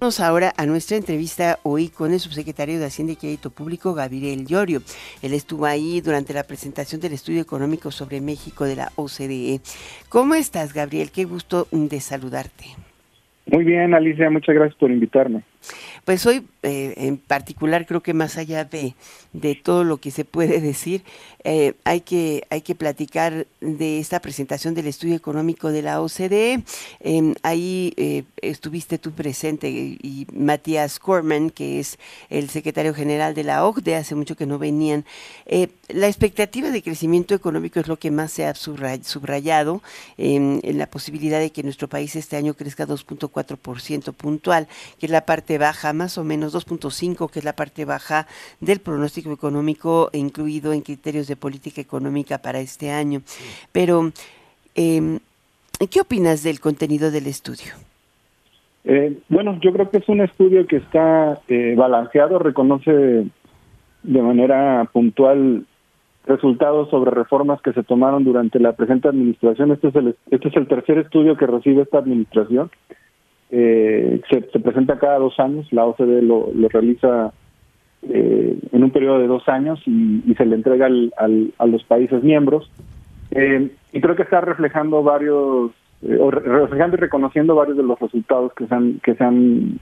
[0.00, 4.46] Vamos ahora a nuestra entrevista hoy con el subsecretario de Hacienda y Crédito Público, Gabriel
[4.46, 4.80] Llorio.
[5.20, 9.60] Él estuvo ahí durante la presentación del estudio económico sobre México de la OCDE.
[10.08, 11.10] ¿Cómo estás, Gabriel?
[11.14, 12.64] Qué gusto de saludarte.
[13.44, 15.42] Muy bien, Alicia, muchas gracias por invitarme.
[16.04, 18.94] Pues hoy eh, en particular creo que más allá de,
[19.32, 21.04] de todo lo que se puede decir,
[21.42, 26.62] eh, hay, que, hay que platicar de esta presentación del estudio económico de la OCDE.
[27.00, 31.98] Em, ahí eh, estuviste tú presente y, Matías Corman, que es
[32.28, 35.04] el secretario general de la OCDE, hace mucho que no venían.
[35.88, 39.82] la expectativa de crecimiento económico es lo que más se ha subrayado
[40.18, 45.12] em, en la posibilidad de que nuestro país este año crezca 2.4% puntual, que es
[45.12, 48.26] la parte baja más o menos 2.5, que es la parte baja
[48.60, 53.22] del pronóstico económico incluido en criterios de política económica para este año.
[53.72, 54.12] Pero,
[54.74, 55.18] eh,
[55.90, 57.72] ¿qué opinas del contenido del estudio?
[58.84, 63.26] Eh, bueno, yo creo que es un estudio que está eh, balanceado, reconoce
[64.02, 65.66] de manera puntual
[66.26, 69.72] resultados sobre reformas que se tomaron durante la presente administración.
[69.72, 72.70] Este es el, este es el tercer estudio que recibe esta administración
[73.50, 77.32] eh, se, presenta cada dos años, la OCDE lo, realiza
[78.02, 82.22] eh, en un periodo de dos años y, se le entrega al, a los países
[82.22, 82.70] miembros.
[83.32, 87.98] Eh, y creo que está reflejando varios, eh, o reflejando y reconociendo varios de los
[87.98, 89.78] resultados que se han, que se han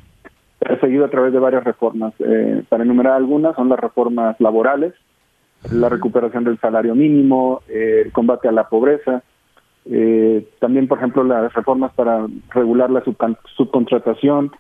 [0.59, 2.15] perseguido a través de varias reformas.
[2.69, 4.95] para enumerar algunas, son las reformas laborales,
[5.73, 9.23] la recuperación del salario mínimo, el combate a la pobreza,
[9.91, 13.03] eh, también, por ejemplo, las reformas para regular la
[13.57, 14.53] subcontratación.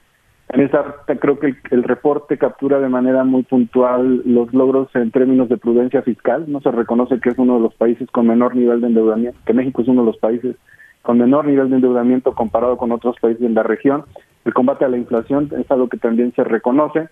[0.50, 5.50] En esa creo que el, reporte captura de manera muy puntual los logros en términos
[5.50, 6.46] de prudencia fiscal.
[6.48, 9.52] No se reconoce que es uno de los países con menor nivel de endeudamiento, que
[9.52, 10.56] México es uno de los países
[11.02, 14.04] con menor nivel de endeudamiento comparado con otros países en la región.
[14.46, 17.08] El combate a la inflación es algo que también se reconoce.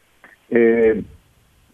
[0.48, 1.05] Eh,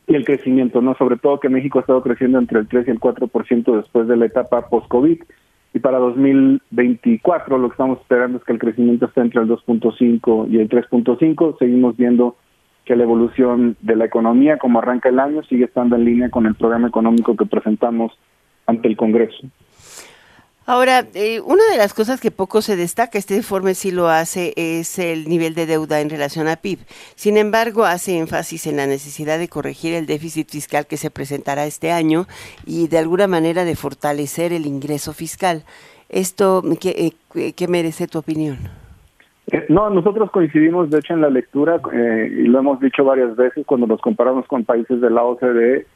[0.08, 2.90] y el crecimiento, no sobre todo que México ha estado creciendo entre el 3 y
[2.90, 5.22] el 4% después de la etapa post-COVID
[5.74, 10.50] y para 2024 lo que estamos esperando es que el crecimiento esté entre el 2.5
[10.50, 11.58] y el 3.5.
[11.58, 12.36] Seguimos viendo
[12.84, 16.46] que la evolución de la economía, como arranca el año, sigue estando en línea con
[16.46, 18.12] el programa económico que presentamos
[18.66, 19.46] ante el Congreso.
[20.64, 24.52] Ahora, eh, una de las cosas que poco se destaca, este informe sí lo hace,
[24.56, 26.78] es el nivel de deuda en relación a PIB.
[27.16, 31.66] Sin embargo, hace énfasis en la necesidad de corregir el déficit fiscal que se presentará
[31.66, 32.26] este año
[32.64, 35.64] y de alguna manera de fortalecer el ingreso fiscal.
[36.08, 38.58] ¿Esto qué, eh, merece tu opinión?
[39.50, 43.66] Eh, no, nosotros coincidimos, de hecho, en la lectura, y lo hemos dicho varias veces
[43.66, 45.86] cuando nos comparamos con países de la OCDE,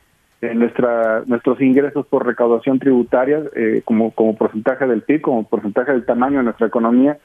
[0.43, 5.93] eh, nuestra, nuestros ingresos por recaudación tributaria eh, como, como porcentaje del PIB, como porcentaje
[5.93, 7.17] del tamaño de nuestra economía,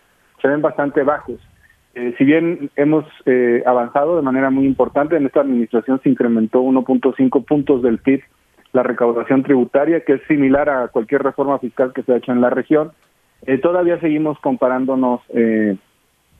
[0.41, 1.35] se ven bastante bajos.
[1.93, 3.03] Eh, si bien hemos
[3.65, 8.21] avanzado de manera muy importante, en esta administración se incrementó 1.5 puntos del PIB
[8.71, 12.39] la recaudación tributaria, que es similar a cualquier reforma fiscal que se ha hecho en
[12.39, 12.93] la región.
[13.61, 15.19] todavía seguimos comparándonos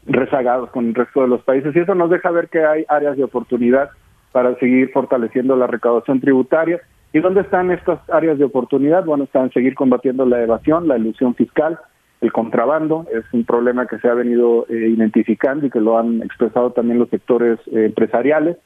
[0.06, 3.18] rezagados con el resto de los países y eso nos deja ver que hay áreas
[3.18, 3.90] de oportunidad
[4.32, 6.82] para seguir fortaleciendo la recaudación tributaria.
[7.14, 9.04] ¿Y dónde están estas áreas de oportunidad?
[9.04, 11.78] Bueno, están seguir combatiendo la evasión, la ilusión fiscal,
[12.22, 16.22] el contrabando, es un problema que se ha venido eh, identificando y que lo han
[16.22, 18.58] expresado también los sectores eh, empresariales.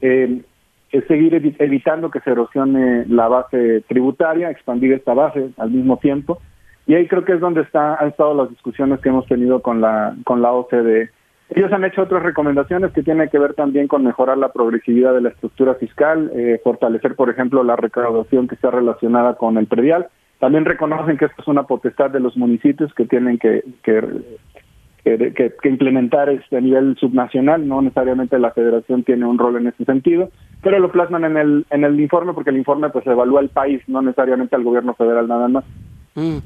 [0.00, 0.42] Eh,
[0.90, 6.40] es seguir evitando que se erosione la base tributaria, expandir esta base al mismo tiempo.
[6.86, 9.82] Y ahí creo que es donde está, han estado las discusiones que hemos tenido con
[9.82, 11.10] la, con la OCDE
[11.50, 15.22] ellos han hecho otras recomendaciones que tienen que ver también con mejorar la progresividad de
[15.22, 20.08] la estructura fiscal, eh, fortalecer, por ejemplo, la recaudación que está relacionada con el predial.
[20.40, 24.02] También reconocen que esto es una potestad de los municipios que tienen que, que,
[25.04, 29.68] que, que implementar este a nivel subnacional, no necesariamente la federación tiene un rol en
[29.68, 30.28] ese sentido,
[30.62, 33.82] pero lo plasman en el, en el informe porque el informe pues evalúa el país,
[33.88, 35.64] no necesariamente al gobierno federal nada más.
[36.14, 36.38] Mm.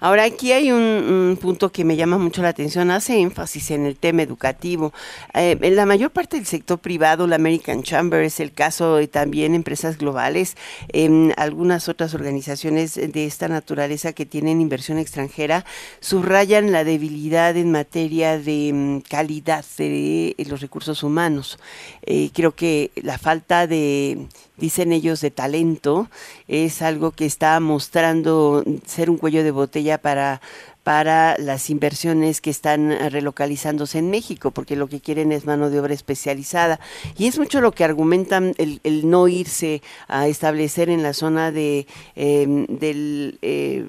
[0.00, 3.96] Ahora, aquí hay un, punto que me llama mucho la atención, hace énfasis en el
[3.96, 4.92] tema educativo.
[5.34, 9.54] Eh, en la mayor parte del sector privado, la American Chamber es el caso también
[9.54, 10.56] empresas globales,
[10.88, 15.64] en algunas otras organizaciones de esta naturaleza que tienen inversión extranjera,
[16.00, 21.58] subrayan la debilidad en materia de mm, calidad de los recursos humanos.
[22.02, 24.26] Eh, creo que la falta de
[24.62, 26.08] dicen ellos, de talento,
[26.46, 30.40] es algo que está mostrando ser un cuello de botella para
[30.82, 35.78] para las inversiones que están relocalizándose en México, porque lo que quieren es mano de
[35.78, 36.80] obra especializada.
[37.16, 41.86] Y es mucho lo que argumentan el, no irse a establecer en la zona de,
[42.16, 43.86] em, del, eh,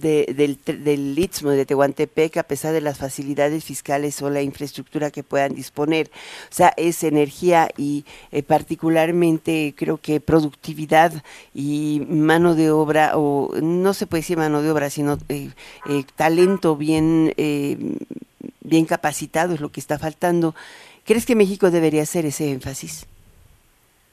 [0.00, 5.22] del, del Istmo de Tehuantepec a pesar de las facilidades fiscales o la infraestructura que
[5.22, 6.10] puedan disponer.
[6.50, 11.12] O sea, es energía y eh, particularmente creo que productividad
[11.54, 15.50] y mano de obra, o no se puede decir mano de obra, sino eh,
[15.88, 17.34] eh, talento bien,
[18.60, 20.54] bien capacitado es lo que está faltando.
[21.04, 23.06] ¿Crees que México debería hacer ese énfasis?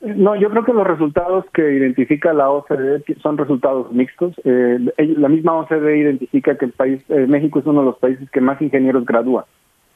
[0.05, 4.35] No, yo creo que los resultados que identifica la OCDE son resultados mixtos.
[4.43, 8.29] Eh, la misma OCDE identifica que el país, eh, México es uno de los países
[8.29, 9.47] que más ingenieros gradúa,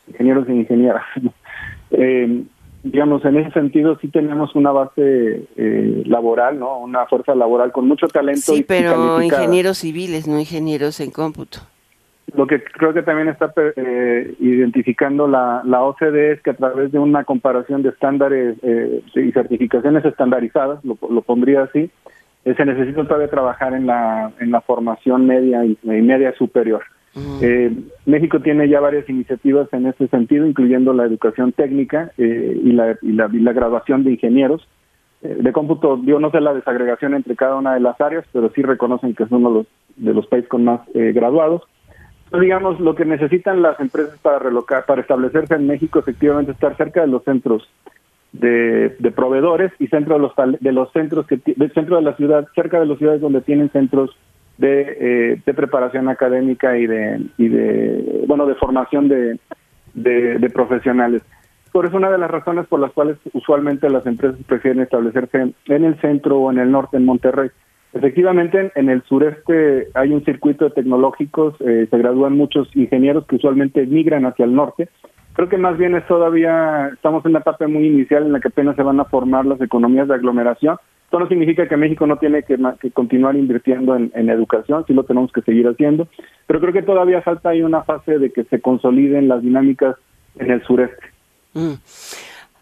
[0.08, 1.04] ingenieros e ingenieras.
[1.92, 2.44] eh,
[2.84, 6.80] digamos, en ese sentido sí tenemos una base eh, laboral, ¿no?
[6.80, 8.54] Una fuerza laboral con mucho talento.
[8.54, 11.60] Sí, pero ingenieros civiles, no ingenieros en cómputo.
[12.36, 16.92] Lo que creo que también está eh, identificando la, la OCDE es que a través
[16.92, 21.90] de una comparación de estándares eh, y certificaciones estandarizadas, lo, lo pondría así,
[22.46, 26.84] eh, se necesita todavía trabajar en la, en la formación media y, media superior.
[27.42, 32.98] Eh, México tiene ya varias iniciativas en ese sentido, incluyendo la educación técnica y la,
[33.02, 34.66] y, la, y, la, graduación de ingenieros.
[35.22, 38.62] de cómputo, yo no sé la desagregación entre cada una de las áreas, pero sí
[38.62, 39.68] reconocen que es uno de los,
[39.98, 41.64] de los países con más graduados
[42.38, 47.02] digamos, lo que necesitan las empresas para relocar, para establecerse en México, efectivamente, estar cerca
[47.02, 47.68] de los centros
[48.32, 52.48] de, proveedores y centro de los de los centros que del centro de la ciudad,
[52.54, 54.16] cerca de las ciudades donde tienen centros
[54.58, 59.40] de, eh, de preparación académica y de y de bueno de formación de,
[59.94, 61.24] de, profesionales.
[61.72, 65.84] Por eso una de las razones por las cuales usualmente las empresas prefieren establecerse en
[65.84, 67.50] el centro o en el norte, en Monterrey,
[67.92, 73.38] Efectivamente, en el sureste hay un circuito de tecnológicos, eh, se gradúan muchos ingenieros que
[73.38, 74.90] usualmente migran hacia el norte.
[75.34, 78.50] Creo que más bien es todavía, estamos en una etapa muy inicial en la que
[78.50, 80.78] apenas se van a formar las economías de aglomeración.
[81.06, 82.58] Esto no significa que México no tiene que,
[82.94, 86.08] continuar invirtiendo en, educación, sí lo tenemos que seguir haciendo,
[86.46, 89.96] pero creo que todavía falta ahí una fase de que se consoliden las dinámicas
[90.38, 91.02] en el sureste.
[91.56, 91.74] Mm.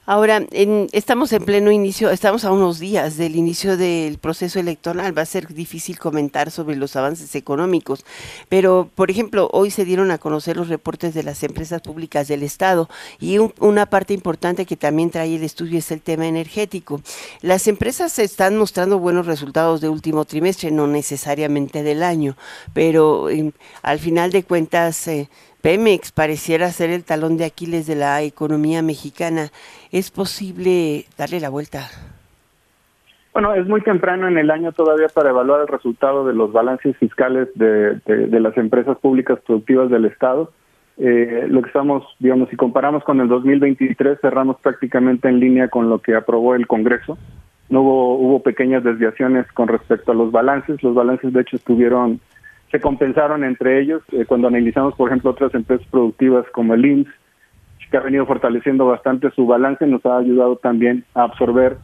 [0.09, 5.15] Ahora, en, estamos en pleno inicio, estamos a unos días del inicio del proceso electoral.
[5.18, 8.06] Va a ser difícil comentar sobre los avances económicos,
[8.48, 12.44] pero, por ejemplo, hoy se dieron a conocer los reportes de las empresas públicas del
[12.44, 12.89] Estado
[13.19, 17.01] y una parte importante que también trae el estudio es el tema energético.
[17.42, 22.38] Las empresas están mostrando buenos resultados de último trimestre, no necesariamente del año,
[22.74, 23.51] pero em,
[23.81, 25.06] al final de cuentas...
[25.09, 25.27] Eh,
[25.68, 29.50] Pemex pareciera ser el talón de Aquiles de la economía mexicana.
[29.92, 31.90] ¿Es posible darle la vuelta?
[33.34, 36.96] Bueno, es muy temprano en el año todavía para evaluar el resultado de los balances
[36.96, 38.00] fiscales de,
[38.40, 40.54] las empresas públicas productivas del Estado.
[41.00, 45.90] Eh, lo que estamos, digamos, si comparamos con el 2023, cerramos prácticamente en línea con
[45.90, 47.18] lo que aprobó el Congreso.
[47.68, 50.81] No hubo, hubo pequeñas desviaciones con respecto a los balances.
[50.81, 52.22] Los balances, de hecho, estuvieron
[52.72, 54.02] se compensaron entre ellos.
[54.12, 57.10] Eh, cuando analizamos, por ejemplo, otras empresas productivas como el IMSS,
[57.90, 61.78] que ha venido fortaleciendo bastante su balance, nos ha ayudado también a absorber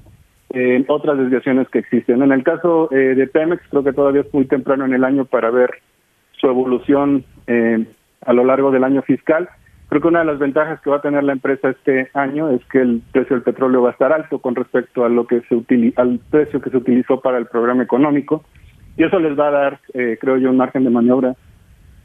[0.50, 2.22] eh, otras desviaciones que existen.
[2.22, 5.24] En el caso eh, de Pemex, creo que todavía es muy temprano en el año
[5.24, 5.72] para ver
[6.34, 7.24] su evolución
[8.26, 9.50] a lo largo del año fiscal.
[9.88, 12.62] Creo que una de las ventajas que va a tener la empresa este año es
[12.66, 15.94] que el precio del petróleo va a estar alto con respecto a lo que se
[15.96, 18.44] al precio que se utilizó para el programa económico
[18.98, 21.36] y eso les va a dar, eh, creo yo, un margen de maniobra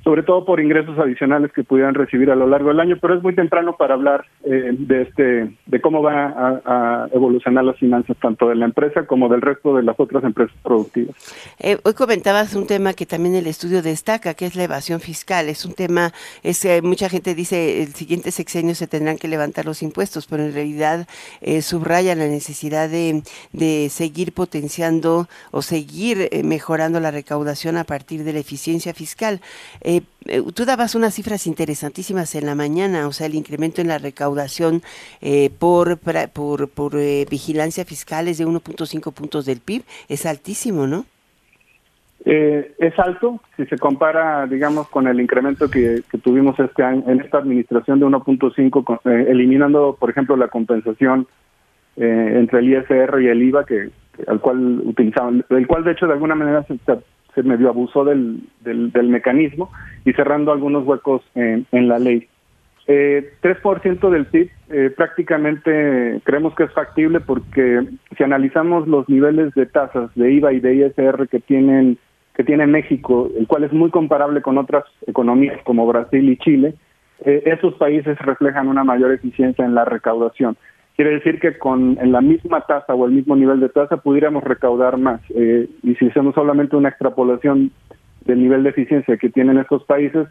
[0.08, 3.22] sobre todo por ingresos adicionales que pudieran recibir a lo largo del año, pero es
[3.22, 8.48] muy temprano para hablar eh, de este, de cómo va a, evolucionar las finanzas tanto
[8.48, 11.14] de la empresa como del resto de las otras empresas productivas.
[11.58, 15.50] Eh, hoy comentabas un tema que también el estudio destaca, que es la evasión fiscal.
[15.50, 16.12] Es un tema,
[16.42, 20.42] es eh, mucha gente dice el siguiente sexenio se tendrán que levantar los impuestos, pero
[20.42, 21.06] en realidad
[21.60, 23.22] subraya la necesidad de,
[23.52, 29.42] de seguir potenciando o seguir mejorando la recaudación a partir de la eficiencia fiscal.
[29.80, 29.97] Eh,
[30.54, 34.82] tú dabas unas cifras interesantísimas en la mañana, o sea, el incremento en la recaudación
[35.20, 35.98] eh, por,
[36.32, 41.04] por, por eh, vigilancia fiscal es de 1.5 puntos del PIB, es altísimo, ¿no?
[42.24, 47.38] es alto si se compara, digamos, con el incremento que, tuvimos este año en esta
[47.38, 51.26] administración de 1.5, eliminando, por ejemplo, la compensación
[51.96, 53.90] entre el ISR y el IVA que,
[54.26, 56.74] al cual utilizaban, el cual de hecho de alguna manera se,
[57.38, 59.70] se medio abusó del, del, mecanismo
[60.04, 62.26] y cerrando algunos huecos en, la ley.
[62.88, 69.54] Eh, 3% del PIB eh, prácticamente creemos que es factible porque si analizamos los niveles
[69.54, 71.98] de tasas de IVA y de ISR que tienen
[72.34, 76.74] que tiene México, el cual es muy comparable con otras economías como Brasil y Chile,
[77.24, 80.56] eh, esos países reflejan una mayor eficiencia en la recaudación.
[80.98, 84.42] Quiere decir que con en la misma tasa o el mismo nivel de tasa pudiéramos
[84.42, 85.20] recaudar más.
[85.30, 87.70] Eh, y si hacemos solamente una extrapolación
[88.24, 90.26] del nivel de eficiencia que tienen estos países,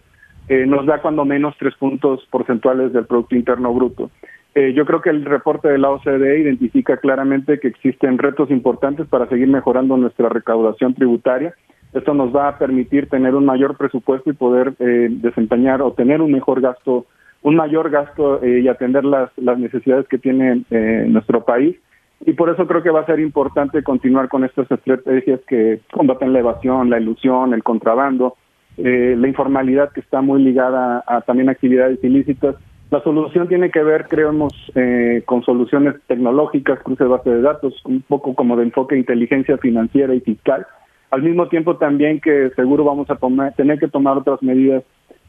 [0.49, 4.11] eh, nos da cuando menos tres puntos porcentuales del Producto Interno Bruto.
[4.55, 9.07] Eh, yo creo que el reporte de la OCDE identifica claramente que existen retos importantes
[9.07, 11.53] para seguir mejorando nuestra recaudación tributaria.
[11.93, 16.21] Esto nos va a permitir tener un mayor presupuesto y poder eh, desempeñar o tener
[16.21, 17.05] un mejor gasto,
[17.43, 20.63] un mayor gasto y atender las, las necesidades que tiene
[21.07, 21.77] nuestro país.
[22.25, 26.33] Y por eso creo que va a ser importante continuar con estas estrategias que combaten
[26.33, 28.35] la evasión, la ilusión, el contrabando,
[28.77, 32.55] eh, la informalidad que está muy ligada a, también actividades ilícitas.
[32.89, 37.81] La solución tiene que ver, creemos, eh, con soluciones tecnológicas, cruce de base de datos,
[37.85, 40.65] un poco como de enfoque de inteligencia financiera y fiscal.
[41.11, 44.83] Al mismo tiempo también que seguro vamos a tomar, tener que tomar otras medidas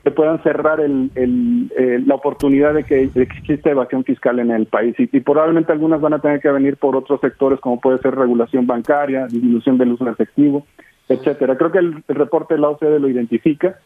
[0.09, 1.11] que puedan cerrar el,
[2.07, 4.95] la oportunidad de que exista evasión fiscal en el país.
[4.99, 8.15] Y, y, probablemente algunas van a tener que venir por otros sectores, como puede ser
[8.15, 10.67] regulación bancaria, disminución del uso efectivo,
[11.11, 11.59] etcétera.
[11.59, 13.77] Creo que el, reporte de la OCDE lo identifica.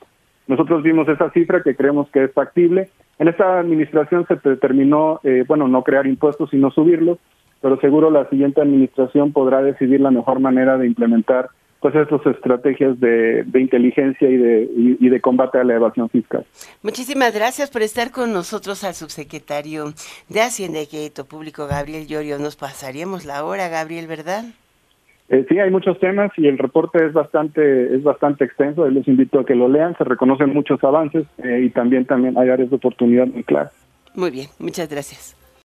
[0.47, 2.91] Nosotros vimos esa cifra que creemos que es factible.
[3.19, 7.19] En esta administración se determinó, eh, bueno, no crear impuestos, sino subirlos,
[7.61, 11.49] pero seguro la siguiente administración podrá decidir la mejor manera de implementar
[11.83, 14.71] pues estas estrategias de, inteligencia y de,
[15.01, 16.47] y, de combate a la evasión fiscal.
[16.83, 19.87] Muchísimas gracias por estar con nosotros al subsecretario
[20.29, 22.39] de Hacienda y Crédito Público, Gabriel Llorio.
[22.39, 24.45] Nos pasaríamos la hora, Gabriel, ¿verdad?
[25.29, 28.89] Eh, sí, hay muchos temas y el reporte es bastante es bastante extenso.
[28.89, 29.97] Les invito a que lo lean.
[29.99, 33.73] Se reconocen muchos avances eh, y también también hay áreas de oportunidad muy claras.
[34.15, 35.42] Muy bien, muchas gracias.